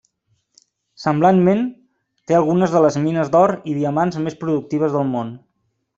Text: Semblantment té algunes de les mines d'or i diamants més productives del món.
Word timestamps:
Semblantment 1.01 1.61
té 2.31 2.37
algunes 2.39 2.73
de 2.77 2.83
les 2.87 2.97
mines 3.05 3.29
d'or 3.37 3.53
i 3.73 3.77
diamants 3.81 4.19
més 4.29 4.39
productives 4.45 4.97
del 4.97 5.07
món. 5.15 5.31